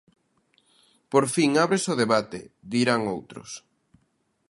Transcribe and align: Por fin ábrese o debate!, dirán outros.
Por 1.11 1.23
fin 1.35 1.51
ábrese 1.65 1.89
o 1.93 1.99
debate!, 2.03 2.39
dirán 2.73 3.01
outros. 3.15 3.49